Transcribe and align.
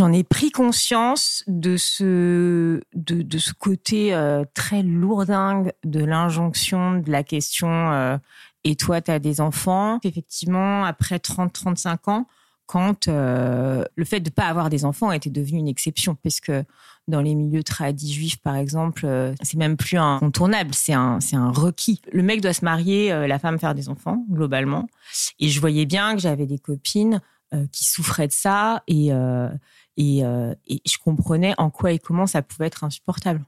j'en 0.00 0.14
ai 0.14 0.24
pris 0.24 0.50
conscience 0.50 1.44
de 1.46 1.76
ce 1.76 2.80
de, 2.94 3.38
ce 3.38 3.52
côté 3.52 4.14
euh, 4.14 4.44
très 4.54 4.82
lourdingue 4.82 5.72
de 5.84 6.02
l'injonction 6.02 6.94
de 6.94 7.10
la 7.10 7.22
question 7.22 7.68
euh, 7.68 8.16
et 8.64 8.76
toi 8.76 9.02
tu 9.02 9.10
as 9.10 9.18
des 9.18 9.42
enfants. 9.42 9.98
Effectivement 10.02 10.84
après 10.86 11.18
30 11.18 11.52
35 11.52 12.08
ans 12.08 12.26
quand 12.64 13.08
euh, 13.08 13.84
le 13.94 14.04
fait 14.06 14.20
de 14.20 14.30
pas 14.30 14.44
avoir 14.44 14.70
des 14.70 14.86
enfants 14.86 15.12
était 15.12 15.28
devenu 15.28 15.58
une 15.58 15.68
exception 15.68 16.14
parce 16.14 16.40
que 16.40 16.64
dans 17.06 17.20
les 17.20 17.34
milieux 17.34 17.62
tradis 17.62 18.14
juifs 18.14 18.40
par 18.40 18.56
exemple 18.56 19.06
c'est 19.42 19.58
même 19.58 19.76
plus 19.76 19.98
un 19.98 20.14
incontournable 20.16 20.72
c'est 20.72 20.94
un 20.94 21.20
c'est 21.20 21.36
un 21.36 21.50
requis. 21.50 22.00
Le 22.10 22.22
mec 22.22 22.40
doit 22.40 22.54
se 22.54 22.64
marier 22.64 23.10
la 23.28 23.38
femme 23.38 23.58
faire 23.58 23.74
des 23.74 23.90
enfants 23.90 24.24
globalement. 24.30 24.88
Et 25.40 25.50
je 25.50 25.60
voyais 25.60 25.84
bien 25.84 26.14
que 26.14 26.22
j'avais 26.22 26.46
des 26.46 26.58
copines 26.58 27.20
qui 27.72 27.84
souffraient 27.84 28.28
de 28.28 28.32
ça 28.32 28.82
et 28.86 29.12
euh, 30.00 30.54
et, 30.68 30.80
je 30.86 30.98
comprenais 30.98 31.54
en 31.58 31.70
quoi 31.70 31.92
et 31.92 31.98
comment 31.98 32.26
ça 32.26 32.42
pouvait 32.42 32.66
être 32.66 32.84
insupportable. 32.84 33.44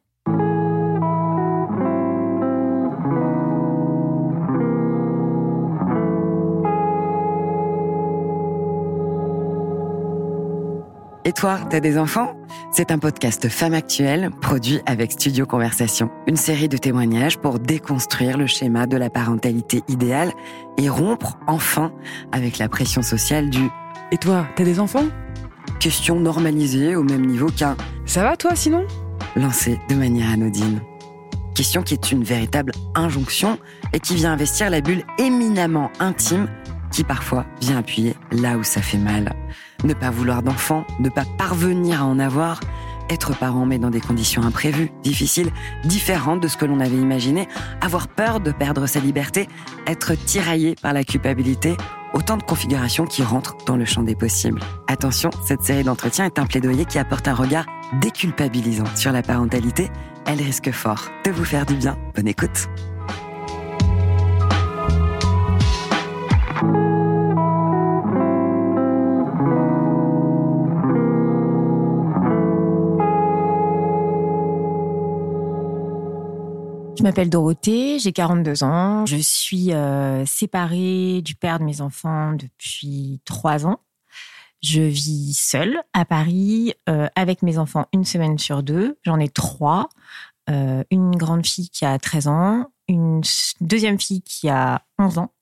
Et 11.25 11.33
toi, 11.33 11.61
t'as 11.71 11.79
des 11.79 11.99
enfants? 11.99 12.35
C'est 12.73 12.91
un 12.91 12.99
podcast 12.99 13.49
Femme 13.49 13.75
Actuelle 13.75 14.31
produit 14.43 14.81
avec 14.87 15.13
Studio 15.13 15.47
Conversation. 15.47 16.11
Une 16.27 16.37
série 16.37 16.69
de 16.69 16.77
témoignages 16.77 17.39
pour 17.39 17.61
déconstruire 17.61 18.37
le 18.37 18.47
schéma 18.47 18.87
de 18.87 18.97
la 18.97 19.09
parentalité 19.09 19.83
idéale 19.89 20.33
et 20.79 20.89
rompre 20.89 21.39
enfin 21.47 21.93
avec 22.33 22.59
la 22.59 22.69
pression 22.69 23.03
sociale 23.03 23.51
du⁇ 23.51 23.61
Et 24.13 24.19
toi, 24.19 24.47
t'as 24.57 24.65
des 24.65 24.79
enfants?⁇ 24.79 25.05
question 25.81 26.21
normalisée 26.21 26.95
au 26.95 27.03
même 27.03 27.25
niveau 27.25 27.47
qu'un 27.49 27.77
Ça 28.05 28.23
va 28.23 28.37
toi 28.37 28.55
sinon? 28.55 28.85
Lancé 29.37 29.81
de 29.89 29.95
manière 29.95 30.31
anodine. 30.31 30.83
Question 31.55 31.83
qui 31.83 31.95
est 31.95 32.13
une 32.13 32.23
véritable 32.23 32.73
injonction 32.95 33.59
et 33.95 34.01
qui 34.01 34.15
vient 34.15 34.33
investir 34.33 34.69
la 34.69 34.83
bulle 34.83 35.03
éminemment 35.19 35.91
intime 35.99 36.47
qui 36.91 37.05
parfois 37.05 37.47
vient 37.63 37.79
appuyer 37.79 38.15
là 38.31 38.59
où 38.59 38.63
ça 38.63 38.83
fait 38.83 38.99
mal. 38.99 39.35
Ne 39.83 39.95
pas 39.95 40.11
vouloir 40.11 40.43
d'enfant, 40.43 40.85
ne 41.01 41.09
pas 41.09 41.25
parvenir 41.39 42.03
à 42.03 42.05
en 42.05 42.19
avoir, 42.19 42.61
être 43.09 43.35
parent 43.35 43.65
mais 43.65 43.79
dans 43.79 43.91
des 43.91 44.03
conditions 44.03 44.43
imprévues, 44.43 44.91
difficiles, 45.03 45.51
différentes 45.85 46.43
de 46.43 46.49
ce 46.49 46.59
que 46.59 46.67
l'on 46.67 46.81
avait 46.81 46.97
imaginé, 46.97 47.49
avoir 47.81 48.09
peur 48.09 48.41
de 48.41 48.53
perdre 48.53 48.87
sa 48.87 49.01
liberté, 49.01 49.49
être 49.87 50.13
tiraillé 50.15 50.75
par 50.83 50.93
la 50.93 51.03
culpabilité 51.03 51.79
Autant 52.15 52.37
de 52.37 52.43
configurations 52.43 53.07
qui 53.07 53.23
rentrent 53.23 53.57
dans 53.67 53.77
le 53.77 53.85
champ 53.85 54.03
des 54.03 54.15
possibles. 54.15 54.61
Attention, 54.87 55.31
cette 55.45 55.63
série 55.63 55.85
d'entretiens 55.85 56.27
est 56.27 56.39
un 56.39 56.47
plaidoyer 56.47 56.85
qui 56.85 56.99
apporte 56.99 57.27
un 57.27 57.35
regard 57.35 57.67
déculpabilisant 58.01 58.97
sur 58.97 59.13
la 59.13 59.23
parentalité. 59.23 59.91
Elle 60.27 60.41
risque 60.41 60.71
fort 60.73 61.09
de 61.25 61.31
vous 61.31 61.45
faire 61.45 61.67
du 61.67 61.75
bien. 61.75 61.97
Bonne 62.15 62.29
écoute. 62.29 62.69
Je 77.03 77.05
m'appelle 77.09 77.31
Dorothée, 77.31 77.99
j'ai 77.99 78.13
42 78.13 78.63
ans. 78.63 79.07
Je 79.07 79.17
suis 79.17 79.73
euh, 79.73 80.25
séparée 80.25 81.21
du 81.21 81.35
père 81.35 81.59
de 81.59 81.65
mes 81.65 81.81
enfants 81.81 82.33
depuis 82.33 83.21
trois 83.25 83.67
ans. 83.67 83.81
Je 84.63 84.83
vis 84.83 85.35
seule 85.37 85.83
à 85.95 86.05
Paris 86.05 86.75
euh, 86.89 87.09
avec 87.17 87.43
mes 87.43 87.59
enfants 87.59 87.89
une 87.93 88.05
semaine 88.05 88.39
sur 88.39 88.63
deux. 88.63 88.99
J'en 89.03 89.19
ai 89.19 89.29
trois. 89.29 89.89
Euh, 90.49 90.85
une 90.93 91.17
grande 91.17 91.45
fille 91.45 91.71
qui 91.71 91.85
a 91.85 91.99
13 91.99 92.29
ans, 92.29 92.71
une 92.87 93.21
deuxième 93.61 93.99
fille 93.99 94.23
qui 94.23 94.49
a 94.49 94.83
11 95.01 95.19
ans 95.19 95.33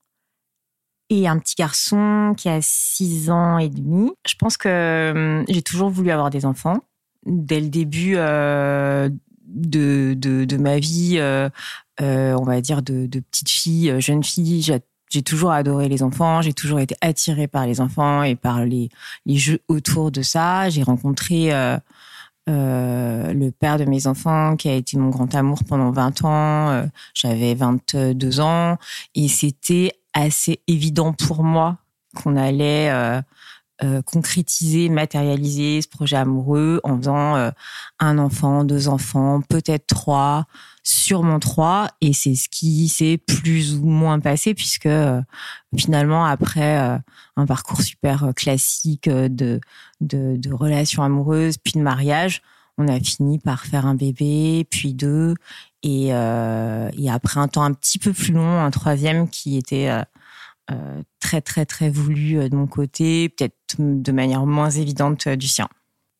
et 1.10 1.28
un 1.28 1.38
petit 1.38 1.56
garçon 1.56 2.32
qui 2.38 2.48
a 2.48 2.60
6 2.62 3.28
ans 3.28 3.58
et 3.58 3.68
demi. 3.68 4.10
Je 4.26 4.34
pense 4.36 4.56
que 4.56 5.44
j'ai 5.46 5.60
toujours 5.60 5.90
voulu 5.90 6.10
avoir 6.10 6.30
des 6.30 6.46
enfants. 6.46 6.78
Dès 7.26 7.60
le 7.60 7.68
début 7.68 8.16
de, 9.50 10.14
de, 10.16 10.44
de 10.44 10.56
ma 10.56 10.78
vie, 10.78 11.16
euh, 11.18 11.48
euh, 12.00 12.34
on 12.38 12.44
va 12.44 12.60
dire 12.60 12.82
de, 12.82 13.06
de 13.06 13.20
petite 13.20 13.50
fille, 13.50 13.90
euh, 13.90 14.00
jeune 14.00 14.24
fille, 14.24 14.62
j'ai 15.10 15.22
toujours 15.22 15.50
adoré 15.50 15.88
les 15.88 16.02
enfants, 16.02 16.40
j'ai 16.40 16.52
toujours 16.52 16.80
été 16.80 16.94
attirée 17.00 17.48
par 17.48 17.66
les 17.66 17.80
enfants 17.80 18.22
et 18.22 18.36
par 18.36 18.64
les, 18.64 18.88
les 19.26 19.36
jeux 19.36 19.60
autour 19.68 20.10
de 20.10 20.22
ça. 20.22 20.70
J'ai 20.70 20.82
rencontré 20.82 21.52
euh, 21.52 21.76
euh, 22.48 23.32
le 23.32 23.50
père 23.50 23.76
de 23.76 23.84
mes 23.84 24.06
enfants 24.06 24.56
qui 24.56 24.68
a 24.68 24.74
été 24.74 24.96
mon 24.96 25.10
grand 25.10 25.34
amour 25.34 25.64
pendant 25.64 25.90
20 25.90 26.24
ans. 26.24 26.88
J'avais 27.12 27.54
22 27.54 28.40
ans 28.40 28.78
et 29.14 29.28
c'était 29.28 29.92
assez 30.14 30.60
évident 30.68 31.12
pour 31.12 31.42
moi 31.42 31.78
qu'on 32.14 32.36
allait 32.36 32.90
euh, 33.82 34.02
concrétiser, 34.02 34.90
matérialiser 34.90 35.80
ce 35.80 35.88
projet 35.88 36.16
amoureux 36.16 36.80
en 36.84 36.98
faisant 36.98 37.36
euh, 37.36 37.50
un 37.98 38.18
enfant, 38.18 38.62
deux 38.64 38.88
enfants, 38.88 39.40
peut-être 39.48 39.86
trois, 39.86 40.44
sûrement 40.82 41.38
trois. 41.38 41.88
Et 42.02 42.12
c'est 42.12 42.34
ce 42.34 42.50
qui 42.50 42.88
s'est 42.88 43.16
plus 43.16 43.76
ou 43.76 43.86
moins 43.86 44.20
passé 44.20 44.52
puisque 44.52 44.84
euh, 44.86 45.22
finalement, 45.78 46.26
après 46.26 47.00
un 47.36 47.46
parcours 47.46 47.80
super 47.80 48.32
classique 48.36 49.08
de, 49.08 49.60
de, 50.00 50.36
de 50.36 50.52
relations 50.52 51.02
amoureuses, 51.02 51.56
puis 51.56 51.72
de 51.74 51.80
mariage, 51.80 52.42
on 52.76 52.86
a 52.86 53.00
fini 53.00 53.38
par 53.38 53.64
faire 53.64 53.86
un 53.86 53.94
bébé, 53.94 54.66
puis 54.70 54.94
deux, 54.94 55.34
et, 55.82 56.08
et 56.08 57.10
après 57.10 57.40
un 57.40 57.48
temps 57.48 57.62
un 57.62 57.72
petit 57.72 57.98
peu 57.98 58.12
plus 58.12 58.32
long, 58.32 58.60
un 58.60 58.70
troisième 58.70 59.28
qui 59.28 59.56
était 59.56 59.88
euh, 59.88 60.02
très 61.20 61.40
très 61.40 61.66
très 61.66 61.90
voulu 61.90 62.38
euh, 62.38 62.48
de 62.48 62.56
mon 62.56 62.66
côté, 62.66 63.28
peut-être 63.28 63.54
de 63.78 64.12
manière 64.12 64.44
moins 64.46 64.70
évidente 64.70 65.26
euh, 65.26 65.36
du 65.36 65.46
sien. 65.46 65.68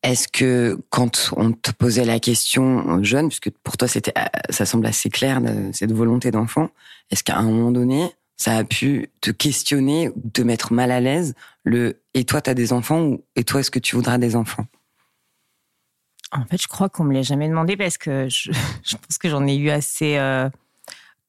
Est-ce 0.03 0.27
que 0.27 0.79
quand 0.89 1.31
on 1.35 1.51
te 1.51 1.71
posait 1.71 2.05
la 2.05 2.19
question 2.19 3.03
jeune, 3.03 3.27
puisque 3.27 3.51
pour 3.63 3.77
toi 3.77 3.87
c'était, 3.87 4.13
ça 4.49 4.65
semble 4.65 4.87
assez 4.87 5.09
clair 5.09 5.39
cette 5.73 5.91
volonté 5.91 6.31
d'enfant, 6.31 6.69
est-ce 7.11 7.23
qu'à 7.23 7.37
un 7.37 7.43
moment 7.43 7.71
donné 7.71 8.11
ça 8.35 8.57
a 8.57 8.63
pu 8.63 9.09
te 9.21 9.29
questionner 9.29 10.09
ou 10.09 10.29
te 10.33 10.41
mettre 10.41 10.73
mal 10.73 10.89
à 10.89 10.99
l'aise 10.99 11.35
le 11.63 12.01
et 12.15 12.23
toi 12.23 12.41
t'as 12.41 12.55
des 12.55 12.73
enfants 12.73 13.01
ou 13.03 13.23
et 13.35 13.43
toi 13.43 13.59
est-ce 13.59 13.69
que 13.69 13.77
tu 13.77 13.95
voudras 13.95 14.17
des 14.17 14.35
enfants? 14.35 14.65
En 16.31 16.45
fait, 16.45 16.59
je 16.59 16.67
crois 16.67 16.89
qu'on 16.89 17.03
me 17.03 17.13
l'a 17.13 17.21
jamais 17.21 17.47
demandé 17.47 17.77
parce 17.77 17.99
que 17.99 18.27
je, 18.27 18.51
je 18.83 18.95
pense 18.95 19.17
que 19.19 19.29
j'en 19.29 19.45
ai 19.45 19.55
eu 19.55 19.69
assez 19.69 20.17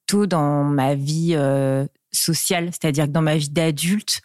tôt 0.07 0.27
dans 0.27 0.65
ma 0.65 0.95
vie 0.95 1.37
social, 2.13 2.67
c'est-à-dire 2.67 3.07
que 3.07 3.11
dans 3.11 3.23
ma 3.23 3.37
vie 3.37 3.51
d'adulte, 3.51 4.23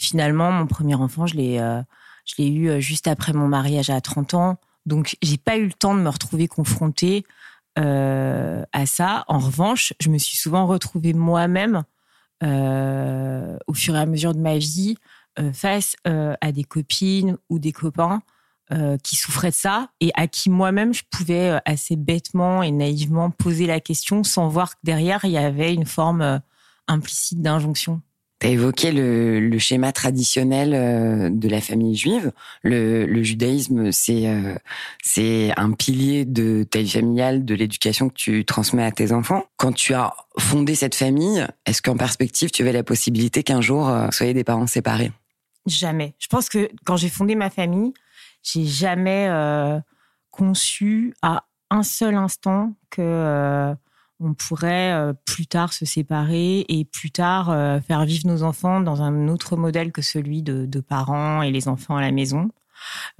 finalement, 0.00 0.50
mon 0.50 0.66
premier 0.66 0.94
enfant, 0.94 1.26
je 1.26 1.36
l'ai, 1.36 1.58
euh, 1.60 1.82
je 2.24 2.34
l'ai 2.38 2.48
eu 2.48 2.68
euh, 2.68 2.80
juste 2.80 3.06
après 3.06 3.32
mon 3.32 3.48
mariage 3.48 3.90
à 3.90 4.00
30 4.00 4.34
ans. 4.34 4.56
Donc, 4.86 5.16
j'ai 5.22 5.36
pas 5.36 5.56
eu 5.56 5.66
le 5.66 5.72
temps 5.72 5.94
de 5.94 6.00
me 6.00 6.08
retrouver 6.08 6.48
confrontée 6.48 7.24
euh, 7.78 8.64
à 8.72 8.86
ça. 8.86 9.24
En 9.28 9.38
revanche, 9.38 9.92
je 10.00 10.08
me 10.08 10.18
suis 10.18 10.36
souvent 10.36 10.66
retrouvée 10.66 11.12
moi-même 11.12 11.84
au 12.42 13.74
fur 13.74 13.94
et 13.94 13.98
à 13.98 14.06
mesure 14.06 14.34
de 14.34 14.40
ma 14.40 14.56
vie 14.56 14.96
face 15.52 15.94
à 16.04 16.52
des 16.52 16.64
copines 16.64 17.36
ou 17.50 17.58
des 17.58 17.72
copains 17.72 18.22
qui 19.02 19.16
souffraient 19.16 19.50
de 19.50 19.54
ça 19.54 19.90
et 20.00 20.10
à 20.14 20.26
qui 20.26 20.48
moi-même 20.48 20.94
je 20.94 21.02
pouvais 21.10 21.60
assez 21.66 21.96
bêtement 21.96 22.62
et 22.62 22.70
naïvement 22.70 23.28
poser 23.28 23.66
la 23.66 23.78
question 23.78 24.24
sans 24.24 24.48
voir 24.48 24.70
que 24.70 24.80
derrière 24.84 25.22
il 25.26 25.32
y 25.32 25.36
avait 25.36 25.74
une 25.74 25.84
forme 25.84 26.40
implicite 26.90 27.40
d'injonction. 27.40 28.02
Tu 28.40 28.46
as 28.46 28.50
évoqué 28.50 28.90
le, 28.90 29.58
schéma 29.58 29.92
traditionnel 29.92 30.72
euh, 30.72 31.28
de 31.30 31.46
la 31.48 31.60
famille 31.60 31.94
juive. 31.94 32.32
Le, 32.62 33.22
judaïsme, 33.22 33.92
c'est 33.92 34.28
euh, 34.28 34.54
c'est 35.02 35.52
un 35.58 35.72
pilier 35.72 36.24
de 36.24 36.64
ta 36.64 36.80
vie 36.80 36.90
familiale, 36.90 37.44
de 37.44 37.54
l'éducation 37.54 38.08
que 38.08 38.14
tu 38.14 38.44
transmets 38.46 38.84
à 38.84 38.92
tes 38.92 39.12
enfants. 39.12 39.44
Quand 39.58 39.72
tu 39.72 39.92
as 39.92 40.14
fondé 40.38 40.74
cette 40.74 40.94
famille, 40.94 41.46
est-ce 41.66 41.82
qu'en 41.82 41.98
perspective, 41.98 42.50
tu 42.50 42.62
avais 42.62 42.72
la 42.72 42.82
possibilité 42.82 43.42
qu'un 43.42 43.60
jour, 43.60 43.88
euh, 43.88 44.08
soyez 44.10 44.32
des 44.32 44.44
parents 44.44 44.66
séparés? 44.66 45.12
Jamais. 45.66 46.14
Je 46.18 46.28
pense 46.28 46.48
que 46.48 46.70
quand 46.86 46.96
j'ai 46.96 47.10
fondé 47.10 47.34
ma 47.34 47.50
famille, 47.50 47.92
j'ai 48.42 48.64
jamais 48.64 49.28
conçu 50.30 51.12
à 51.20 51.44
un 51.68 51.82
seul 51.82 52.14
instant 52.14 52.72
que 52.88 53.74
on 54.20 54.34
pourrait 54.34 54.92
euh, 54.92 55.12
plus 55.24 55.46
tard 55.46 55.72
se 55.72 55.84
séparer 55.84 56.64
et 56.68 56.84
plus 56.84 57.10
tard 57.10 57.50
euh, 57.50 57.80
faire 57.80 58.04
vivre 58.04 58.26
nos 58.26 58.42
enfants 58.42 58.80
dans 58.80 59.02
un 59.02 59.28
autre 59.28 59.56
modèle 59.56 59.92
que 59.92 60.02
celui 60.02 60.42
de, 60.42 60.80
parents 60.80 61.42
et 61.42 61.50
les 61.50 61.68
enfants 61.68 61.96
à 61.96 62.00
la 62.00 62.10
maison. 62.10 62.50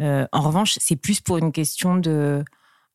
Euh, 0.00 0.26
en 0.32 0.40
revanche, 0.40 0.76
c'est 0.80 0.96
plus 0.96 1.20
pour 1.20 1.38
une 1.38 1.52
question 1.52 1.96
de 1.96 2.44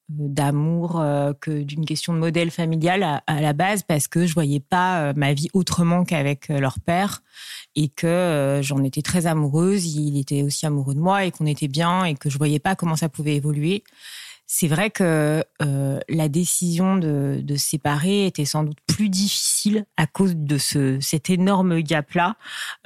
d'amour 0.08 1.04
que 1.42 1.64
d'une 1.64 1.84
question 1.84 2.14
de 2.14 2.20
modèle 2.20 2.52
familial 2.52 3.24
à, 3.26 3.42
la 3.42 3.54
base 3.54 3.82
parce 3.82 4.08
que 4.08 4.28
je 4.28 4.36
voyais 4.36 4.60
pas 4.60 5.14
ma 5.14 5.34
vie 5.34 5.50
autrement 5.54 6.04
qu'avec 6.04 6.50
leur 6.50 6.80
père 6.80 7.24
et 7.76 7.90
que 7.90 8.60
j'en 8.62 8.84
étais 8.84 9.02
très 9.02 9.26
amoureuse 9.26 9.96
il 9.96 10.20
était 10.20 10.44
aussi 10.44 10.68
amoureux 10.68 10.94
de 10.94 11.00
moi 11.00 11.26
et 11.26 11.32
qu'on 11.32 11.48
était 11.48 11.68
bien 11.68 12.04
et 12.04 12.14
que 12.14 12.30
je 12.30 12.38
voyais 12.38 12.60
pas 12.60 12.76
comment 12.76 12.96
ça 12.96 13.10
pouvait 13.10 13.36
évoluer 13.36 13.84
c'est 14.48 14.68
vrai 14.68 14.92
que 14.92 15.44
euh, 15.62 16.00
la 16.08 16.30
décision 16.30 16.98
de, 16.98 17.40
de 17.42 17.56
séparer 17.56 18.28
était 18.28 18.46
sans 18.46 18.64
doute 18.64 18.78
plus 18.86 19.10
difficile 19.10 19.86
à 19.98 20.06
cause 20.06 20.36
de 20.36 20.58
ce 20.58 21.00
cet 21.02 21.30
énorme 21.30 21.82
gap-là. 21.82 22.36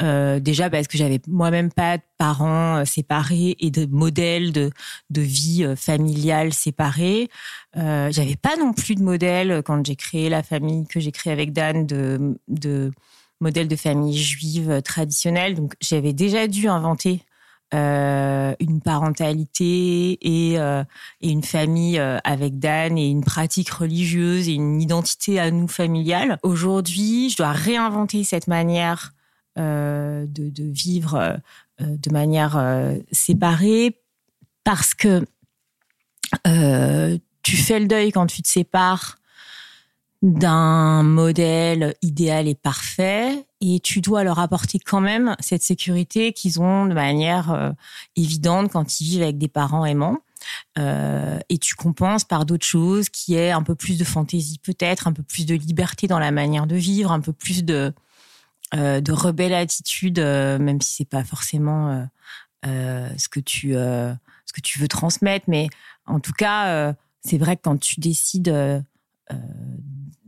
Euh, 0.02 0.40
déjà 0.40 0.70
parce 0.70 0.88
que 0.88 0.98
j'avais 0.98 1.20
moi-même 1.28 1.72
pas 1.72 1.98
de 1.98 2.04
parents 2.18 2.78
euh, 2.78 2.86
séparés 2.86 3.58
et 3.60 3.72
de 3.72 3.86
modèles 3.86 4.52
de, 4.54 4.72
de 5.10 5.22
vie 5.22 5.64
euh, 5.66 5.76
familiale 5.76 6.54
séparés. 6.54 7.30
Euh, 7.76 8.10
j'avais 8.12 8.38
pas 8.38 8.56
non 8.58 8.74
plus 8.74 8.96
de 8.96 9.04
modèle 9.04 9.62
quand 9.66 9.86
j'ai 9.86 9.96
créé 9.96 10.30
la 10.30 10.44
famille 10.44 10.88
que 10.88 11.00
j'ai 11.00 11.12
créée 11.12 11.34
avec 11.34 11.52
Dan 11.52 11.86
de, 11.86 12.40
de 12.48 12.92
modèle 13.42 13.68
de 13.68 13.76
famille 13.76 14.18
juive 14.18 14.82
traditionnelle. 14.82 15.56
Donc 15.56 15.74
j'avais 15.82 16.14
déjà 16.14 16.48
dû 16.48 16.68
inventer 16.68 17.22
euh, 17.72 18.56
une 18.60 18.82
parentalité 18.82 20.18
et, 20.22 20.60
euh, 20.60 20.84
et 21.22 21.30
une 21.30 21.44
famille 21.44 22.00
euh, 22.00 22.18
avec 22.24 22.58
Dan 22.58 22.98
et 22.98 23.08
une 23.08 23.24
pratique 23.24 23.70
religieuse 23.70 24.50
et 24.50 24.54
une 24.54 24.82
identité 24.82 25.40
à 25.40 25.52
nous 25.52 25.68
familiale. 25.68 26.40
Aujourd'hui, 26.42 27.30
je 27.30 27.38
dois 27.38 27.52
réinventer 27.52 28.24
cette 28.24 28.48
manière 28.48 29.14
de, 29.56 30.26
de, 30.26 30.64
vivre 30.64 31.38
de 31.82 32.12
manière 32.12 32.58
séparée 33.12 34.00
parce 34.64 34.94
que 34.94 35.26
tu 37.44 37.58
fais 37.58 37.82
le 37.82 37.88
deuil 37.88 38.14
quand 38.14 38.28
tu 38.28 38.42
te 38.42 38.48
sépares 38.48 39.19
d'un 40.22 41.04
modèle 41.04 41.96
idéal 42.02 42.48
et 42.48 42.56
parfait 42.56 43.46
et 43.62 43.80
tu 43.80 44.02
dois 44.02 44.24
leur 44.24 44.40
apporter 44.40 44.80
quand 44.80 45.00
même 45.00 45.36
cette 45.40 45.64
sécurité 45.64 46.34
qu'ils 46.34 46.62
ont 46.62 46.86
de 46.86 46.94
manière 46.94 47.52
euh, 47.52 47.72
évidente 48.16 48.72
quand 48.72 49.00
ils 49.00 49.06
vivent 49.06 49.24
avec 49.24 49.38
des 49.38 49.48
parents 49.48 49.86
aimants. 49.86 50.18
Euh, 50.78 51.40
et 51.50 51.58
tu 51.58 51.76
compenses 51.76 52.24
par 52.24 52.46
d'autres 52.46 52.66
choses 52.66 53.10
qui 53.10 53.36
est 53.36 53.52
un 53.52 53.64
peu 53.64 53.76
plus 53.76 53.98
de 53.98 54.04
fantaisie 54.04 54.60
peut-être, 54.60 55.08
un 55.08 55.14
peu 55.14 55.24
plus 55.24 55.46
de 55.46 55.56
liberté 55.56 56.08
dans 56.08 56.20
la 56.20 56.32
manière 56.32 56.68
de 56.68 56.76
vivre, 56.76 57.12
un 57.12 57.20
peu 57.20 57.34
plus 57.34 57.64
de 57.64 57.94
euh, 58.76 59.02
de 59.02 59.12
rebelle 59.12 59.56
attitude, 59.56 60.20
euh, 60.20 60.60
même 60.60 60.80
si 60.80 60.98
c'est 60.98 61.10
pas 61.10 61.24
forcément 61.24 62.08
euh, 62.68 63.10
ce 63.18 63.28
que 63.28 63.40
tu 63.40 63.74
ce 63.74 64.54
que 64.54 64.62
tu 64.62 64.80
veux 64.80 64.88
transmettre, 64.88 65.46
mais 65.48 65.70
en 66.06 66.20
tout 66.20 66.34
cas, 66.34 66.94
c'est 67.22 67.38
vrai 67.38 67.56
que 67.56 67.62
quand 67.64 67.78
tu 67.78 68.00
décides 68.00 68.84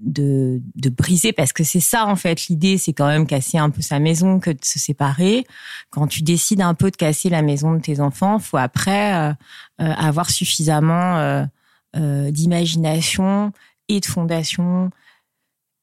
de, 0.02 0.62
de 0.76 0.90
briser 0.90 1.32
parce 1.32 1.54
que 1.54 1.64
c'est 1.64 1.80
ça 1.80 2.06
en 2.08 2.16
fait 2.16 2.48
l'idée 2.48 2.78
c'est 2.78 2.94
quand 2.94 3.08
même 3.08 3.28
casser 3.28 3.58
un 3.58 3.70
peu 3.70 3.82
sa 3.82 4.00
maison 4.00 4.40
que 4.40 4.50
de 4.52 4.64
se 4.64 4.80
séparer. 4.80 5.46
Quand 5.90 6.08
tu 6.08 6.24
décides 6.24 6.62
un 6.62 6.74
peu 6.74 6.92
de 6.92 6.96
casser 6.96 7.30
la 7.30 7.42
maison 7.42 7.74
de 7.74 7.82
tes 7.82 8.00
enfants 8.00 8.40
faut 8.40 8.58
après 8.58 9.14
euh, 9.14 9.34
euh, 9.82 9.94
avoir 9.94 10.30
suffisamment 10.30 11.46
euh, 11.96 12.32
d'imagination 12.32 13.52
et 13.90 14.00
de 14.00 14.06
fondation 14.06 14.90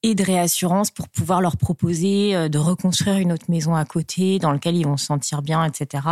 et 0.03 0.15
de 0.15 0.23
réassurance 0.23 0.91
pour 0.91 1.09
pouvoir 1.09 1.41
leur 1.41 1.57
proposer 1.57 2.49
de 2.49 2.59
reconstruire 2.59 3.19
une 3.19 3.33
autre 3.33 3.47
maison 3.49 3.75
à 3.75 3.85
côté 3.85 4.39
dans 4.39 4.53
laquelle 4.53 4.77
ils 4.77 4.87
vont 4.87 4.97
se 4.97 5.07
sentir 5.07 5.43
bien 5.43 5.65
etc 5.65 6.03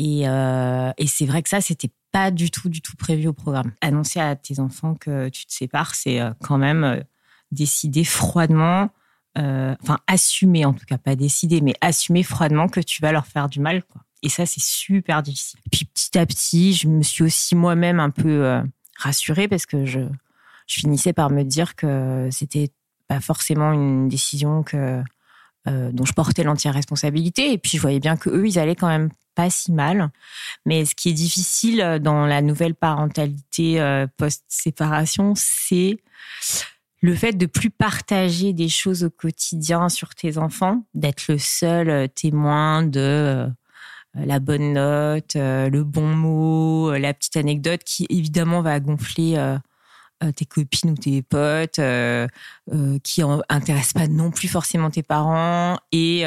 et, 0.00 0.22
et 0.22 1.06
c'est 1.06 1.26
vrai 1.26 1.42
que 1.42 1.48
ça 1.48 1.60
c'était 1.60 1.90
pas 2.12 2.30
du 2.30 2.50
tout, 2.50 2.68
du 2.68 2.80
tout 2.80 2.96
prévu 2.96 3.28
au 3.28 3.32
programme. 3.32 3.72
Annoncer 3.80 4.20
à 4.20 4.34
tes 4.36 4.58
enfants 4.58 4.94
que 4.94 5.28
tu 5.28 5.46
te 5.46 5.52
sépares, 5.52 5.94
c'est 5.94 6.20
quand 6.42 6.58
même 6.58 7.04
décider 7.52 8.04
froidement, 8.04 8.90
euh, 9.38 9.74
enfin 9.82 9.98
assumer 10.06 10.64
en 10.64 10.72
tout 10.72 10.84
cas, 10.86 10.98
pas 10.98 11.16
décider, 11.16 11.60
mais 11.60 11.74
assumer 11.80 12.22
froidement 12.22 12.68
que 12.68 12.80
tu 12.80 13.02
vas 13.02 13.12
leur 13.12 13.26
faire 13.26 13.48
du 13.48 13.60
mal. 13.60 13.82
Et 14.22 14.28
ça, 14.28 14.44
c'est 14.44 14.62
super 14.62 15.22
difficile. 15.22 15.60
Puis 15.70 15.86
petit 15.86 16.18
à 16.18 16.26
petit, 16.26 16.74
je 16.74 16.88
me 16.88 17.02
suis 17.02 17.24
aussi 17.24 17.54
moi-même 17.54 18.00
un 18.00 18.10
peu 18.10 18.44
euh, 18.44 18.62
rassurée 18.96 19.48
parce 19.48 19.66
que 19.66 19.84
je, 19.84 20.00
finissais 20.66 21.12
par 21.12 21.30
me 21.30 21.42
dire 21.42 21.74
que 21.74 22.28
c'était 22.30 22.70
pas 23.08 23.20
forcément 23.20 23.72
une 23.72 24.08
décision 24.08 24.62
que 24.62 25.02
euh, 25.66 25.90
dont 25.90 26.04
je 26.04 26.12
portais 26.12 26.44
l'entière 26.44 26.74
responsabilité. 26.74 27.52
Et 27.52 27.58
puis 27.58 27.72
je 27.76 27.82
voyais 27.82 27.98
bien 27.98 28.16
que 28.16 28.30
eux, 28.30 28.46
ils 28.46 28.56
allaient 28.56 28.76
quand 28.76 28.88
même 28.88 29.10
pas 29.34 29.50
si 29.50 29.72
mal. 29.72 30.10
Mais 30.66 30.84
ce 30.84 30.94
qui 30.94 31.10
est 31.10 31.14
difficile 31.14 31.98
dans 32.02 32.26
la 32.26 32.42
nouvelle 32.42 32.74
parentalité 32.74 33.80
euh, 33.80 34.06
post-séparation, 34.16 35.34
c'est 35.36 35.98
le 37.02 37.14
fait 37.14 37.32
de 37.32 37.46
plus 37.46 37.70
partager 37.70 38.52
des 38.52 38.68
choses 38.68 39.04
au 39.04 39.10
quotidien 39.10 39.88
sur 39.88 40.14
tes 40.14 40.38
enfants, 40.38 40.84
d'être 40.94 41.28
le 41.28 41.38
seul 41.38 41.88
euh, 41.88 42.06
témoin 42.06 42.82
de 42.82 43.00
euh, 43.00 43.48
la 44.14 44.38
bonne 44.38 44.74
note, 44.74 45.36
euh, 45.36 45.70
le 45.70 45.84
bon 45.84 46.08
mot, 46.08 46.92
la 46.92 47.14
petite 47.14 47.36
anecdote 47.36 47.82
qui 47.84 48.06
évidemment 48.10 48.60
va 48.60 48.80
gonfler 48.80 49.56
tes 50.36 50.44
copines 50.44 50.90
ou 50.90 50.94
tes 50.96 51.22
potes, 51.22 51.80
qui 53.04 53.22
intéresse 53.48 53.92
pas 53.92 54.08
non 54.08 54.32
plus 54.32 54.48
forcément 54.48 54.90
tes 54.90 55.04
parents 55.04 55.78
et 55.92 56.24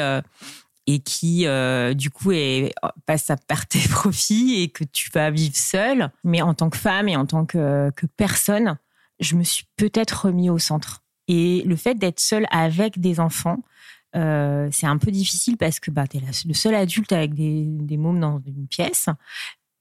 et 0.86 1.00
qui 1.00 1.46
du 1.94 2.10
coup 2.10 2.32
est, 2.32 2.74
passe 3.06 3.30
à 3.30 3.36
perte 3.36 3.70
tes 3.70 3.88
profits 3.88 4.62
et 4.62 4.68
que 4.68 4.84
tu 4.84 5.10
vas 5.12 5.30
vivre 5.30 5.56
seule. 5.56 6.10
Mais 6.24 6.42
en 6.42 6.54
tant 6.54 6.70
que 6.70 6.76
femme 6.76 7.08
et 7.08 7.16
en 7.16 7.26
tant 7.26 7.46
que, 7.46 7.90
que 7.96 8.06
personne, 8.06 8.76
je 9.20 9.36
me 9.36 9.44
suis 9.44 9.64
peut-être 9.76 10.26
remis 10.26 10.50
au 10.50 10.58
centre. 10.58 11.02
Et 11.28 11.62
le 11.64 11.76
fait 11.76 11.94
d'être 11.94 12.20
seule 12.20 12.46
avec 12.50 13.00
des 13.00 13.20
enfants, 13.20 13.58
euh, 14.16 14.68
c'est 14.70 14.86
un 14.86 14.98
peu 14.98 15.10
difficile 15.10 15.56
parce 15.56 15.80
que 15.80 15.90
bah, 15.90 16.06
tu 16.06 16.18
es 16.18 16.20
le 16.20 16.54
seul 16.54 16.74
adulte 16.74 17.12
avec 17.12 17.34
des, 17.34 17.64
des 17.66 17.96
mômes 17.96 18.20
dans 18.20 18.40
une 18.46 18.68
pièce. 18.68 19.08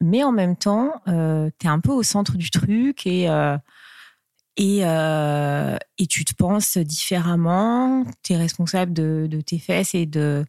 Mais 0.01 0.23
en 0.23 0.31
même 0.31 0.55
temps, 0.55 0.91
euh, 1.07 1.49
tu 1.59 1.67
es 1.67 1.69
un 1.69 1.79
peu 1.79 1.91
au 1.91 2.03
centre 2.03 2.37
du 2.37 2.49
truc 2.49 3.05
et, 3.05 3.29
euh, 3.29 3.57
et, 4.55 4.81
euh, 4.83 5.77
et 5.97 6.07
tu 6.07 6.25
te 6.25 6.33
penses 6.33 6.77
différemment. 6.77 8.05
Tu 8.23 8.33
es 8.33 8.37
responsable 8.37 8.93
de, 8.93 9.27
de, 9.29 9.41
tes 9.41 9.59
fesses 9.59 9.95
et 9.95 10.05
de, 10.05 10.45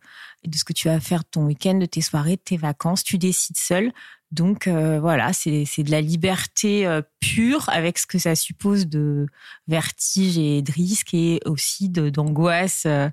de 0.47 0.57
ce 0.57 0.65
que 0.65 0.73
tu 0.73 0.89
vas 0.89 1.01
faire 1.01 1.21
de 1.21 1.29
ton 1.31 1.47
week-end, 1.47 1.75
de 1.75 1.87
tes 1.87 2.01
soirées, 2.01 2.37
de 2.37 2.43
tes 2.45 2.57
vacances. 2.57 3.03
Tu 3.03 3.19
décides 3.19 3.57
seul. 3.57 3.93
Donc 4.35 4.67
euh, 4.67 4.99
voilà, 4.99 5.33
c'est 5.33 5.65
de 5.79 5.91
la 5.93 6.01
liberté 6.01 6.89
euh, 6.89 7.03
pure 7.21 7.69
avec 7.69 7.99
ce 7.99 8.07
que 8.07 8.19
ça 8.19 8.35
suppose 8.35 8.89
de 8.89 9.29
vertige 9.69 10.39
et 10.39 10.61
de 10.61 10.73
risque 10.73 11.15
et 11.15 11.41
aussi 11.45 11.89
d'angoisse. 11.89 12.83
Euh, 12.87 13.09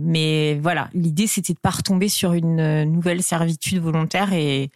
mais 0.00 0.58
voilà, 0.62 0.88
l'idée 0.94 1.26
c'était 1.26 1.52
de 1.52 1.58
pas 1.58 1.70
retomber 1.70 2.08
sur 2.08 2.32
une 2.32 2.84
nouvelle 2.84 3.22
servitude 3.22 3.78
volontaire 3.78 4.32
et, 4.32 4.70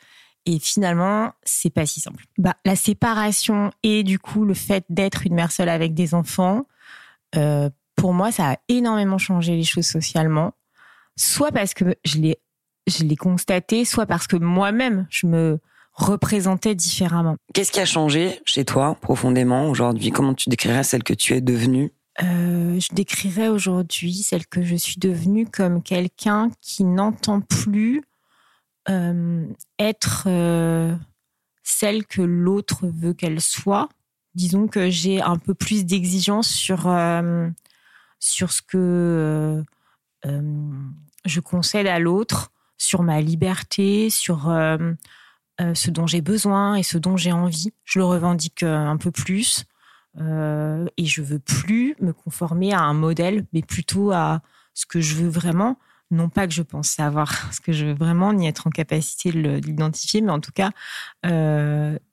et 0.47 0.59
finalement 0.59 1.33
c'est 1.44 1.71
pas 1.71 1.87
si 1.87 2.00
simple. 2.00 2.25
Bah, 2.39 2.55
la 2.65 2.77
séparation 2.77 3.70
et 3.82 4.03
du 4.03 4.19
coup 4.19 4.44
le 4.44 4.55
fait 4.55 4.84
d'être 4.89 5.27
une 5.27 5.34
mère 5.34 5.53
seule 5.53 5.69
avec 5.69 5.94
des 5.94 6.15
enfants, 6.15 6.67
pour 7.96 8.13
moi 8.13 8.32
ça 8.32 8.53
a 8.53 8.56
énormément 8.69 9.19
changé 9.19 9.56
les 9.56 9.65
choses 9.65 9.87
socialement. 9.87 10.53
Soit 11.17 11.53
parce 11.53 11.75
que 11.75 11.96
je 12.05 12.19
l'ai 12.19 12.39
je 12.87 13.05
l'ai 13.05 13.17
constaté, 13.17 13.84
soit 13.84 14.06
parce 14.06 14.27
que 14.27 14.37
moi-même, 14.37 15.06
je 15.11 15.27
me 15.27 15.61
représentais 15.93 16.75
différemment. 16.75 17.37
Qu'est-ce 17.55 17.72
qui 17.72 17.81
a 17.81 17.84
changé 17.84 18.41
chez 18.44 18.65
toi 18.65 18.96
profondément 19.01 19.69
aujourd'hui? 19.69 20.11
Comment 20.11 20.34
tu 20.34 20.49
décrirais 20.49 20.82
celle 20.82 21.03
que 21.03 21.15
tu 21.15 21.34
es 21.34 21.41
devenue? 21.41 21.93
Euh, 22.22 22.79
Je 22.81 22.94
décrirais 22.94 23.49
aujourd'hui 23.49 24.15
celle 24.15 24.46
que 24.46 24.63
je 24.63 24.77
suis 24.77 24.99
devenue 24.99 25.46
comme 25.46 25.82
quelqu'un 25.82 26.51
qui 26.61 26.84
n'entend 26.84 27.41
plus 27.41 28.03
euh, 28.89 29.46
être 29.79 30.24
euh, 30.27 30.96
celle 31.62 32.05
que 32.05 32.22
l'autre 32.22 32.86
veut 32.86 33.15
qu'elle 33.15 33.41
soit. 33.41 33.89
Disons 34.34 34.67
que 34.67 34.91
j'ai 34.91 35.22
un 35.22 35.39
peu 35.39 35.55
plus 35.55 35.84
d'exigence 35.84 36.48
sur, 36.48 36.89
euh, 36.89 37.48
sur 38.19 38.53
ce 38.53 38.62
que 38.62 39.62
je 40.24 41.41
concède 41.41 41.86
à 41.86 41.98
l'autre 41.98 42.51
sur 42.79 43.03
ma 43.03 43.20
liberté, 43.20 44.10
sur 44.10 44.44
ce 45.58 45.91
dont 45.91 46.06
j'ai 46.06 46.20
besoin 46.22 46.77
et 46.77 46.82
ce 46.82 46.98
dont 46.98 47.17
j'ai 47.17 47.32
envie. 47.32 47.72
Je 47.84 47.98
le 47.98 48.05
revendique 48.06 48.62
un 48.62 48.96
peu 48.96 49.10
plus. 49.10 49.65
et 50.17 51.05
je 51.05 51.22
veux 51.22 51.39
plus 51.41 51.94
me 52.01 52.12
conformer 52.12 52.72
à 52.72 52.81
un 52.81 52.94
modèle, 52.94 53.44
mais 53.53 53.62
plutôt 53.62 54.12
à 54.12 54.41
ce 54.72 54.86
que 54.86 55.01
je 55.01 55.17
veux 55.17 55.29
vraiment. 55.29 55.77
Non 56.13 56.29
pas 56.29 56.47
que 56.47 56.53
je 56.53 56.63
pense 56.63 56.89
savoir 56.89 57.53
ce 57.53 57.61
que 57.61 57.73
je 57.73 57.87
veux 57.87 57.95
vraiment, 57.95 58.33
ni 58.33 58.47
être 58.47 58.67
en 58.67 58.71
capacité 58.71 59.33
de 59.33 59.57
l'identifier, 59.67 60.21
mais 60.21 60.31
en 60.31 60.41
tout 60.41 60.53
cas, 60.53 60.71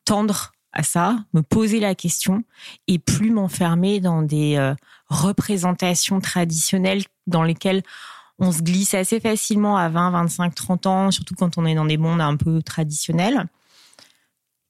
tendre 0.05 0.51
à 0.71 0.83
ça, 0.83 1.17
me 1.33 1.41
poser 1.41 1.79
la 1.79 1.95
question 1.95 2.43
et 2.87 2.97
plus 2.97 3.29
m'enfermer 3.29 3.99
dans 3.99 4.21
des 4.21 4.73
représentations 5.09 6.21
traditionnelles 6.21 7.03
dans 7.27 7.43
lesquelles 7.43 7.83
on 8.39 8.53
se 8.53 8.61
glisse 8.61 8.93
assez 8.93 9.19
facilement 9.19 9.75
à 9.75 9.89
20, 9.89 10.11
25, 10.11 10.55
30 10.55 10.85
ans, 10.87 11.11
surtout 11.11 11.35
quand 11.35 11.57
on 11.57 11.65
est 11.65 11.75
dans 11.75 11.85
des 11.85 11.97
mondes 11.97 12.21
un 12.21 12.37
peu 12.37 12.61
traditionnels. 12.61 13.47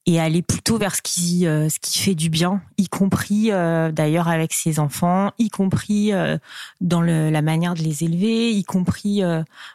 Et 0.10 0.20
aller 0.20 0.42
plutôt 0.42 0.80
vers 0.80 0.96
ce 0.96 1.04
qui 1.04 1.46
euh, 1.46 1.70
ce 1.70 1.78
qui 1.80 2.00
fait 2.00 2.16
du 2.16 2.30
bien, 2.30 2.64
y 2.80 2.88
compris 2.88 3.52
euh, 3.52 3.92
d'ailleurs 3.92 4.28
avec 4.28 4.54
ses 4.54 4.80
enfants, 4.80 5.32
y 5.38 5.50
compris 5.50 6.14
euh, 6.14 6.40
dans 6.82 7.02
le, 7.02 7.30
la 7.30 7.44
manière 7.44 7.76
de 7.76 7.82
les 7.82 8.04
élever, 8.04 8.52
y 8.52 8.64
compris 8.64 9.22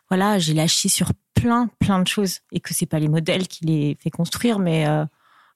voilà, 0.09 0.41
j'ai 0.41 0.53
lâché 0.53 0.89
sur 0.89 1.13
plein 1.35 1.69
plein 1.79 2.01
de 2.01 2.09
choses 2.09 2.41
et 2.51 2.59
que 2.59 2.75
c'est 2.75 2.87
pas 2.87 2.99
les 2.99 3.09
modèles 3.09 3.47
qui 3.47 3.65
les 3.65 3.97
fait 4.01 4.11
construire, 4.11 4.59
mais 4.59 4.87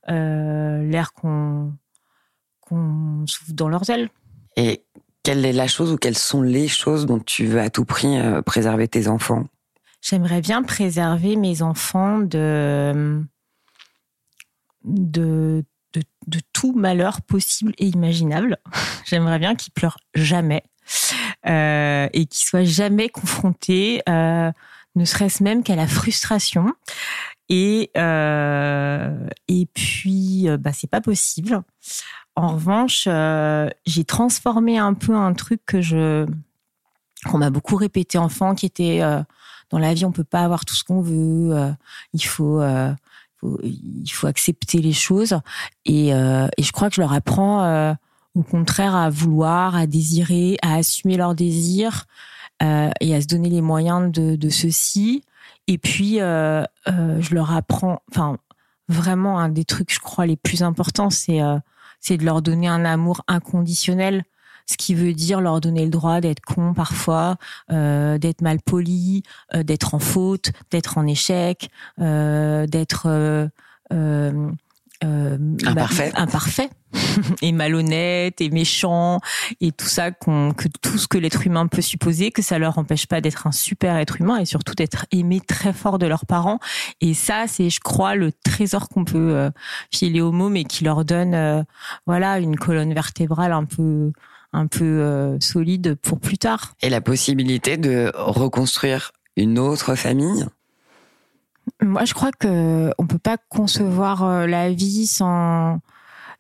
l'air 0.07 1.13
qu'on 1.13 1.73
qu'on 2.61 3.25
souffle 3.27 3.55
dans 3.55 3.69
leurs 3.69 3.91
ailes. 3.91 4.11
Et 4.57 4.85
quelle 5.25 5.45
est 5.45 5.53
la 5.53 5.67
chose 5.67 5.93
ou 5.93 5.97
quelles 5.97 6.17
sont 6.17 6.43
les 6.43 6.69
choses 6.69 7.05
dont 7.05 7.19
tu 7.19 7.47
veux 7.47 7.61
à 7.61 7.71
tout 7.71 7.85
prix 7.85 8.17
préserver 8.47 8.87
tes 8.87 9.09
enfants? 9.09 9.47
J'aimerais 10.01 10.41
bien 10.41 10.63
préserver 10.63 11.35
mes 11.35 11.63
enfants 11.63 12.21
de 12.21 13.25
de, 14.89 15.65
de, 15.95 16.41
tout 16.53 16.73
malheur 16.73 17.23
possible 17.23 17.73
et 17.79 17.87
imaginable. 17.87 18.59
J'aimerais 19.07 19.39
bien 19.39 19.55
qu'ils 19.55 19.73
pleurent 19.73 19.99
jamais 20.15 20.65
euh, 21.47 22.09
et 22.13 22.27
qu'ils 22.27 22.47
soient 22.47 22.65
jamais 22.65 23.09
confrontés, 23.09 24.03
euh, 24.09 24.51
ne 24.97 25.05
serait-ce 25.05 25.43
même 25.43 25.63
qu'à 25.63 25.77
la 25.77 25.87
frustration. 25.87 26.75
Et 27.49 27.91
euh, 27.97 29.27
et 29.47 29.67
puis 29.73 30.47
bah 30.59 30.73
c'est 30.75 30.91
pas 30.91 31.01
possible. 31.01 31.63
En 32.37 32.49
revanche, 32.49 33.09
j'ai 33.87 34.05
transformé 34.05 34.79
un 34.79 34.95
peu 34.95 35.15
un 35.15 35.33
truc 35.33 35.63
que 35.65 35.81
je 35.81 36.27
qu'on 37.25 37.39
m'a 37.39 37.51
beaucoup 37.51 37.77
répété 37.77 38.19
enfant, 38.19 38.55
qui 38.55 38.67
était 38.67 39.01
dans 39.71 39.79
la 39.79 39.95
vie 39.95 40.05
on 40.05 40.13
peut 40.13 40.25
pas 40.25 40.43
avoir 40.43 40.65
tout 40.67 40.75
ce 40.75 40.85
qu'on 40.85 41.01
veut. 41.01 41.75
il 42.13 42.25
faut 42.25 42.61
il 43.63 44.11
faut 44.11 44.27
accepter 44.27 44.79
les 44.79 44.93
choses 44.93 45.39
et, 45.85 46.13
euh, 46.15 46.49
et 46.57 46.63
je 46.63 46.73
crois 46.73 46.89
que 46.89 46.97
je 46.97 47.01
leur 47.01 47.13
apprends 47.13 47.63
euh, 47.63 47.95
au 48.35 48.43
contraire 48.43 48.95
à 48.95 49.11
vouloir, 49.11 49.77
à 49.77 49.87
désirer, 49.87 50.57
à 50.63 50.75
assumer 50.75 51.17
leurs 51.17 51.35
désirs 51.35 52.07
euh, 52.63 52.91
et 53.01 53.15
à 53.15 53.21
se 53.21 53.27
donner 53.27 53.49
les 53.49 53.61
moyens 53.61 54.11
de, 54.13 54.37
de 54.37 54.49
ceci. 54.49 55.23
Et 55.67 55.79
puis 55.79 56.21
euh, 56.21 56.65
euh, 56.89 57.21
je 57.21 57.35
leur 57.35 57.53
apprends, 57.53 58.03
enfin 58.11 58.39
vraiment 58.89 59.39
un 59.39 59.49
des 59.49 59.65
trucs 59.65 59.93
je 59.93 60.01
crois 60.01 60.27
les 60.27 60.37
plus 60.37 60.63
importants, 60.63 61.11
c'est 61.11 61.41
c'est 62.01 62.17
de 62.17 62.25
leur 62.25 62.43
donner 62.43 62.69
un 62.69 62.85
amour 62.85 63.23
inconditionnel 63.29 64.25
ce 64.69 64.77
qui 64.77 64.95
veut 64.95 65.15
dire 65.15 65.41
leur 65.41 65.61
donner 65.61 65.85
le 65.85 65.91
droit 65.91 66.21
d'être 66.21 66.43
con 66.43 66.75
parfois, 66.75 67.37
euh, 67.73 68.19
d'être 68.19 68.43
mal 68.43 68.61
poli, 68.61 69.23
euh, 69.55 69.63
d'être 69.63 69.95
en 69.95 69.99
faute, 69.99 70.53
d'être 70.71 70.99
en 70.99 71.07
échec, 71.07 71.71
euh, 72.01 72.67
d'être 72.67 73.07
euh, 73.07 73.49
euh, 73.93 74.51
euh 75.05 75.39
imparfait, 75.65 76.11
bah, 76.13 76.23
imparfait 76.23 76.71
et 77.43 77.53
malhonnête 77.53 78.41
et 78.41 78.51
méchant 78.51 79.21
et 79.61 79.73
tout 79.73 79.87
ça 79.87 80.11
qu'on 80.11 80.53
que 80.53 80.69
tout 80.83 80.99
ce 80.99 81.07
que 81.07 81.17
l'être 81.17 81.47
humain 81.47 81.67
peut 81.69 81.83
supposer 81.83 82.33
que 82.33 82.43
ça 82.43 82.59
leur 82.59 82.79
empêche 82.79 83.07
pas 83.07 83.21
d'être 83.21 83.47
un 83.47 83.53
super 83.53 83.97
être 83.97 84.21
humain 84.21 84.39
et 84.39 84.45
surtout 84.45 84.75
d'être 84.75 85.07
aimé 85.13 85.41
très 85.41 85.73
fort 85.73 85.99
de 85.99 86.07
leurs 86.07 86.27
parents. 86.27 86.59
Et 87.01 87.15
ça 87.15 87.45
c'est 87.47 87.71
je 87.71 87.81
crois 87.81 88.17
le 88.17 88.33
trésor 88.33 88.89
qu'on 88.89 89.05
peut 89.05 89.51
filer 89.93 90.21
aux 90.21 90.33
mômes 90.33 90.57
et 90.57 90.65
qui 90.65 90.83
leur 90.83 91.05
donne 91.05 91.65
voilà 92.07 92.39
une 92.41 92.57
colonne 92.57 92.93
vertébrale 92.93 93.53
un 93.53 93.67
peu 93.67 94.13
un 94.53 94.67
peu 94.67 94.85
euh, 94.85 95.39
solide 95.41 95.95
pour 95.97 96.21
plus 96.21 96.39
tard. 96.39 96.75
Et 96.83 96.91
la 96.91 97.01
possibilité 97.01 97.77
de 97.77 98.11
reconstruire 98.15 99.13
une 99.37 99.59
autre 99.59 99.95
famille? 99.95 100.47
Moi, 101.83 102.05
je 102.05 102.15
crois 102.15 102.33
que 102.33 102.91
on 102.99 103.07
peut 103.07 103.19
pas 103.19 103.37
concevoir 103.49 104.25
euh, 104.25 104.47
la 104.47 104.71
vie 104.71 105.07
sans. 105.07 105.81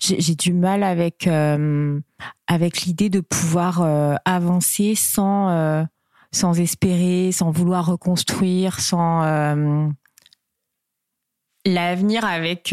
J'ai 0.00 0.36
du 0.36 0.52
mal 0.52 0.84
avec 0.84 1.26
euh, 1.26 1.98
avec 2.46 2.82
l'idée 2.82 3.10
de 3.10 3.18
pouvoir 3.18 3.82
avancer 4.24 4.94
sans 4.94 5.88
sans 6.30 6.60
espérer, 6.60 7.32
sans 7.32 7.50
vouloir 7.50 7.86
reconstruire, 7.86 8.78
sans 8.78 9.22
l'avenir 11.66 12.24
avec 12.24 12.72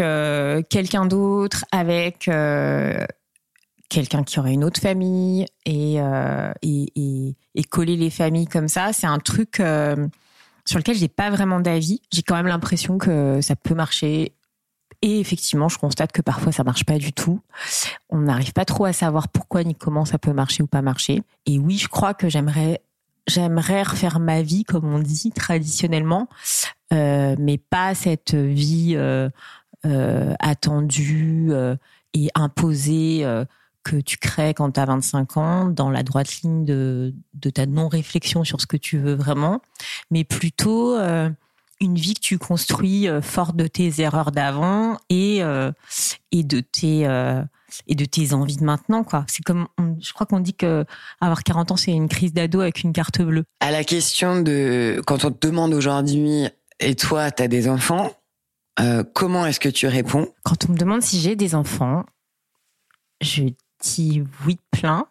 quelqu'un 0.70 1.08
d'autre, 1.08 1.65
avec 1.72 2.30
quelqu'un 3.89 4.24
qui 4.24 4.39
aurait 4.39 4.54
une 4.54 4.63
autre 4.63 4.80
famille 4.80 5.46
et, 5.65 6.01
euh, 6.01 6.51
et, 6.62 7.36
et, 7.56 7.63
coller 7.63 7.96
les 7.96 8.10
familles 8.10 8.48
comme 8.48 8.68
ça, 8.68 8.94
c'est 8.94 9.08
un 9.08 9.20
truc 9.20 9.60
euh, 9.60 10.08
sur 10.65 10.77
lequel 10.77 10.96
j'ai 10.96 11.08
pas 11.08 11.30
vraiment 11.30 11.60
d'avis. 11.60 12.01
J'ai 12.12 12.24
quand 12.24 12.36
même 12.36 12.48
l'impression 12.48 12.98
que 12.98 13.42
ça 13.42 13.56
peut 13.56 13.75
marcher. 13.75 14.34
Et 15.01 15.20
effectivement, 15.20 15.70
je 15.70 15.77
constate 15.77 16.12
que 16.12 16.22
parfois 16.22 16.51
ça 16.51 16.63
marche 16.63 16.86
pas 16.86 16.98
du 16.98 17.13
tout. 17.13 17.42
On 18.10 18.20
n'arrive 18.20 18.54
pas 18.54 18.65
trop 18.65 18.86
à 18.86 18.94
savoir 18.94 19.27
pourquoi 19.27 19.63
ni 19.63 19.75
comment 19.75 20.06
ça 20.06 20.18
peut 20.18 20.34
marcher 20.34 20.63
ou 20.63 20.68
pas 20.68 20.82
marcher. 20.82 21.22
Et 21.46 21.60
oui, 21.60 21.77
je 21.77 21.88
crois 21.88 22.13
que 22.13 22.30
j'aimerais 22.30 22.82
j'aimerais 23.27 23.82
refaire 23.82 24.20
ma 24.20 24.44
vie 24.44 24.63
comme 24.63 24.86
on 24.86 25.00
dit 25.00 25.32
traditionnellement, 25.32 26.30
euh, 26.94 27.36
mais 27.39 27.58
pas 27.58 27.96
cette 27.96 28.36
vie 28.36 28.94
euh, 28.96 29.30
euh 29.86 30.34
attendue 30.39 31.51
et 32.13 32.30
imposée 32.36 33.25
que 33.86 33.98
tu 33.98 34.18
crées 34.18 34.54
quand 34.54 34.72
tu 34.72 34.80
as 34.80 34.86
25 34.86 35.38
ans 35.38 35.65
dans 35.65 35.89
la 35.92 36.04
droite 36.04 36.42
ligne 36.42 36.65
de, 36.65 37.13
de 37.36 37.50
ta 37.51 37.68
non-réflexion 37.68 38.44
sur 38.44 38.60
ce 38.60 38.65
que 38.65 38.77
tu 38.77 38.98
veux 38.98 39.13
vraiment, 39.13 39.62
mais 40.10 40.24
plutôt 40.24 40.98
euh, 40.98 41.30
une 41.80 41.96
vie 41.96 42.15
que 42.15 42.20
tu 42.20 42.39
construis 42.39 43.08
euh, 43.08 43.22
forte 43.22 43.56
de 43.56 43.68
tes 43.68 44.01
erreurs 44.01 44.32
d'avant 44.32 44.98
et 45.10 45.44
euh, 45.44 45.72
et 46.32 46.44
de 46.44 46.62
tes 46.62 47.01
et 47.88 47.96
de 47.96 48.06
tes 48.06 48.34
envies 48.34 48.58
de 48.58 48.63
maintenant 48.63 49.04
quoi. 49.04 49.24
C'est 49.27 49.44
comme 49.44 49.68
je 50.00 50.13
crois 50.13 50.25
qu'on 50.25 50.39
dit 50.39 50.56
que 50.56 50.84
avoir 51.22 51.44
40 51.44 51.72
ans 51.72 51.77
c'est 51.77 51.92
une 51.92 52.10
crise 52.10 52.34
d'ado 52.34 52.62
avec 52.62 52.82
une 52.82 52.92
carte 52.92 53.22
bleue. 53.22 53.44
À 53.60 53.70
la 53.70 53.84
question 53.84 54.42
de 54.42 55.01
quand 55.06 55.25
on 55.25 55.32
te 55.32 55.48
demande 55.48 55.74
aujourd'hui 55.74 56.48
et 56.80 56.96
toi 56.96 57.30
tu 57.30 57.44
as 57.44 57.48
des 57.48 57.70
enfants, 57.70 58.12
comment 59.13 59.46
est-ce 59.46 59.60
que 59.60 59.70
tu 59.70 59.86
réponds? 59.86 60.27
Quand 60.44 60.68
on 60.68 60.74
me 60.74 60.77
demande 60.77 61.04
si 61.04 61.20
j'ai 61.20 61.36
des 61.36 61.54
enfants, 61.54 62.04
je 63.22 63.44
oui 64.46 64.58
plein 64.72 65.08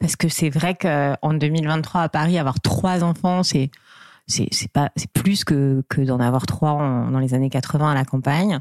parce 0.00 0.16
que 0.16 0.28
c'est 0.28 0.50
vrai 0.50 0.74
qu'en 0.74 1.34
2023 1.34 2.02
à 2.02 2.08
Paris 2.08 2.38
avoir 2.38 2.60
trois 2.60 3.02
enfants 3.02 3.42
c'est 3.42 3.70
c'est 4.28 4.70
pas 4.72 4.90
c'est 4.96 5.10
plus 5.10 5.44
que 5.44 5.82
que 5.88 6.00
d'en 6.02 6.20
avoir 6.20 6.46
trois 6.46 6.74
dans 7.10 7.18
les 7.18 7.34
années 7.34 7.50
80 7.50 7.92
à 7.92 7.94
la 7.94 8.04
campagne. 8.04 8.60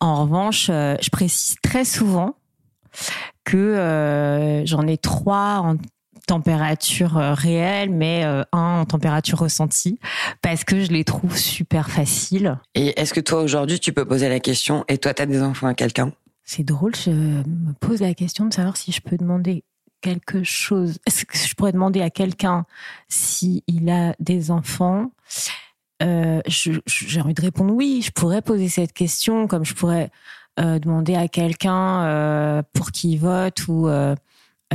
En 0.00 0.22
revanche, 0.22 0.68
euh, 0.70 0.96
je 1.02 1.10
précise 1.10 1.56
très 1.62 1.84
souvent 1.84 2.34
que 3.44 3.56
euh, 3.56 4.64
j'en 4.64 4.86
ai 4.86 4.96
trois 4.96 5.58
en 5.58 5.76
température 6.26 7.18
euh, 7.18 7.34
réelle, 7.34 7.90
mais 7.90 8.24
un 8.24 8.80
en 8.80 8.84
température 8.86 9.38
ressentie, 9.38 9.98
parce 10.40 10.64
que 10.64 10.82
je 10.82 10.90
les 10.90 11.04
trouve 11.04 11.36
super 11.36 11.90
faciles. 11.90 12.58
Et 12.74 12.98
est-ce 12.98 13.12
que 13.12 13.20
toi 13.20 13.42
aujourd'hui 13.42 13.78
tu 13.78 13.92
peux 13.92 14.06
poser 14.06 14.28
la 14.28 14.40
question 14.40 14.84
et 14.88 14.96
toi 14.96 15.12
tu 15.12 15.22
as 15.22 15.26
des 15.26 15.42
enfants 15.42 15.66
à 15.66 15.74
quelqu'un? 15.74 16.12
C'est 16.50 16.64
drôle, 16.64 16.96
je 16.96 17.12
me 17.12 17.72
pose 17.78 18.00
la 18.00 18.12
question 18.12 18.44
de 18.44 18.52
savoir 18.52 18.76
si 18.76 18.90
je 18.90 19.00
peux 19.00 19.16
demander 19.16 19.62
quelque 20.00 20.42
chose. 20.42 20.98
Je 21.06 21.54
pourrais 21.54 21.70
demander 21.70 22.02
à 22.02 22.10
quelqu'un 22.10 22.66
s'il 23.08 23.62
a 23.88 24.16
des 24.18 24.50
enfants? 24.50 25.12
Euh, 26.02 26.40
J'ai 26.46 27.20
envie 27.20 27.34
de 27.34 27.40
répondre 27.40 27.72
oui. 27.72 28.02
Je 28.04 28.10
pourrais 28.10 28.42
poser 28.42 28.68
cette 28.68 28.92
question, 28.92 29.46
comme 29.46 29.64
je 29.64 29.74
pourrais 29.74 30.10
euh, 30.58 30.80
demander 30.80 31.14
à 31.14 31.28
quelqu'un 31.28 32.02
euh, 32.02 32.62
pour 32.72 32.90
qui 32.90 33.12
il 33.12 33.18
vote 33.18 33.68
ou 33.68 33.88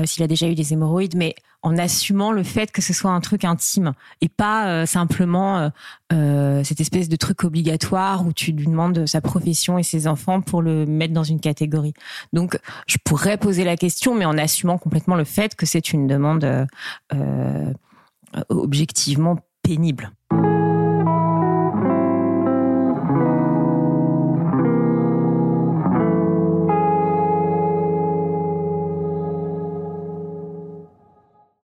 s'il 0.06 0.24
a 0.24 0.28
déjà 0.28 0.48
eu 0.48 0.56
des 0.56 0.72
hémorroïdes, 0.72 1.18
mais 1.18 1.36
en 1.66 1.78
assumant 1.78 2.32
le 2.32 2.44
fait 2.44 2.72
que 2.72 2.82
ce 2.82 2.94
soit 2.94 3.12
un 3.12 3.20
truc 3.20 3.44
intime 3.44 3.94
et 4.22 4.30
pas 4.30 4.68
euh, 4.68 4.86
simplement 4.86 5.72
euh, 6.14 6.64
cette 6.64 6.80
espèce 6.80 7.10
de 7.10 7.16
truc 7.16 7.44
obligatoire 7.44 8.26
où 8.26 8.32
tu 8.32 8.52
lui 8.52 8.68
demandes 8.68 9.06
sa 9.08 9.20
profession 9.20 9.78
et 9.78 9.84
ses 9.84 10.08
enfants 10.08 10.42
pour 10.42 10.62
le 10.62 10.86
mettre 10.86 11.14
dans 11.14 11.24
une 11.24 11.40
catégorie. 11.40 11.94
Donc, 12.34 12.60
je 12.88 12.98
pourrais 13.04 13.38
poser 13.38 13.64
la 13.64 13.76
question, 13.76 14.14
mais 14.14 14.26
en 14.26 14.38
assumant 14.38 14.78
complètement 14.78 15.16
le 15.16 15.24
fait 15.24 15.56
que 15.56 15.66
c'est 15.66 15.92
une 15.92 16.08
demande 16.08 16.68
objectivement 18.50 19.40
pénible. 19.64 20.12